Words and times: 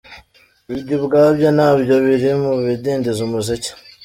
Ibyo 0.73 0.93
ubwabyo 0.99 1.49
na 1.57 1.69
byo 1.79 1.95
biri 2.05 2.29
mu 2.41 2.51
bidindiza 2.65 3.21
umuziki. 3.27 3.69